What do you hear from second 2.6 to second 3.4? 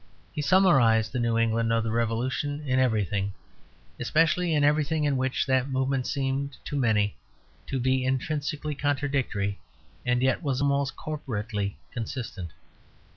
in everything,